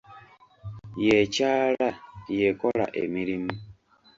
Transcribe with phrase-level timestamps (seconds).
[1.03, 1.89] Y'ekyala,
[2.37, 3.51] y'ekola emirimu.